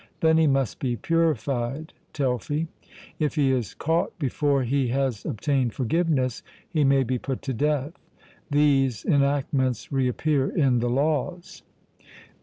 Then 0.21 0.39
he 0.39 0.47
must 0.47 0.79
be 0.79 0.95
purified 0.95 1.93
(Telfy). 2.11 2.67
If 3.19 3.35
he 3.35 3.51
is 3.51 3.75
caught 3.75 4.17
before 4.17 4.63
he 4.63 4.87
has 4.87 5.25
obtained 5.25 5.75
forgiveness, 5.75 6.41
he 6.67 6.83
may 6.83 7.03
be 7.03 7.19
put 7.19 7.43
to 7.43 7.53
death. 7.53 7.93
These 8.49 9.05
enactments 9.05 9.91
reappear 9.91 10.49
in 10.49 10.79
the 10.79 10.89
Laws. 10.89 11.61